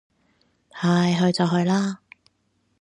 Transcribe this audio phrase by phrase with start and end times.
[0.71, 1.99] 唉，去就去啦